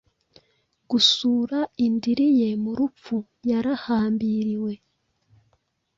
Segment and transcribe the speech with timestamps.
[0.89, 3.15] Gusura indiri ye mu rupfu
[3.49, 4.73] yarahambiriwe